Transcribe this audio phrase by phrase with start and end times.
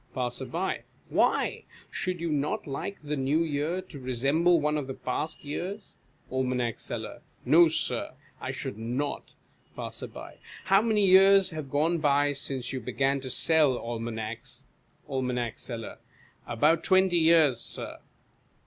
[0.15, 0.45] Passer.
[1.09, 1.65] Why?
[1.91, 5.93] Should you not like the New Year to resemble one of the past years?
[6.31, 6.59] Aim.
[6.77, 7.21] Seller.
[7.45, 9.35] No, Sir, I should not.
[9.75, 10.09] Passer.
[10.65, 14.63] How many years have gone by since you began to sell almanacs?
[15.07, 15.37] Aim.
[15.57, 15.99] Seller.
[16.47, 17.59] About twenty years.
[17.61, 17.99] Sir.